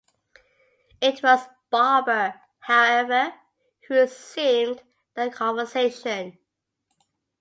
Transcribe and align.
It 0.99 1.21
was 1.21 1.47
Barber, 1.69 2.33
however, 2.61 3.35
who 3.87 3.93
resumed 3.99 4.81
the 5.13 5.29
conversation. 5.29 6.39